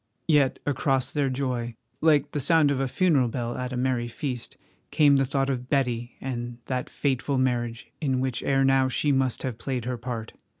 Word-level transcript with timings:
Yet 0.27 0.57
across 0.65 1.11
their 1.11 1.29
joy, 1.29 1.75
like 2.01 2.31
the 2.31 2.39
sound 2.39 2.71
of 2.71 2.79
a 2.79 2.87
funeral 2.87 3.27
bell 3.27 3.55
at 3.55 3.71
a 3.71 3.77
merry 3.77 4.07
feast, 4.07 4.57
came 4.89 5.17
the 5.17 5.25
thought 5.25 5.47
of 5.47 5.69
Betty 5.69 6.15
and 6.19 6.57
that 6.65 6.89
fateful 6.89 7.37
marriage 7.37 7.91
in 8.01 8.19
which 8.19 8.41
ere 8.41 8.65
now 8.65 8.89
she 8.89 9.11
must 9.11 9.43
have 9.43 9.59
played 9.59 9.85
her 9.85 9.97
part. 9.97 10.33